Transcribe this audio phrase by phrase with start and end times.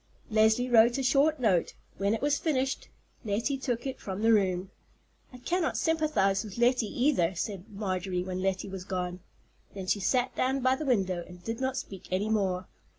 [0.31, 1.75] Leslie wrote a short note.
[1.99, 2.87] When it was finished,
[3.23, 4.71] Lettie took it from the room.
[5.31, 9.19] "I cannot sympathize with Lettie either," said Marjorie when Lettie had gone.
[9.75, 12.67] Then she sat down by the window, and did not speak any more.